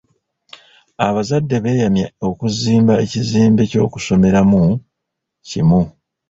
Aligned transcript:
Abazadde 1.07 1.57
beeyamye 1.63 2.05
okuzimba 2.29 2.93
ekizimbe 3.03 3.63
ky'okusomeramu 3.71 4.61
kimu. 5.47 5.81